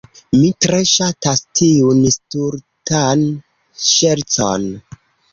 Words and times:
Mi 0.35 0.47
tre 0.65 0.77
ŝatas 0.91 1.41
tiun 1.59 1.99
stultan 2.15 3.21
ŝercon. 3.89 4.65